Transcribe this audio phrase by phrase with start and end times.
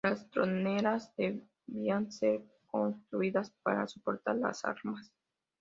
[0.03, 5.13] Las troneras debían ser construidas para soportar las armas.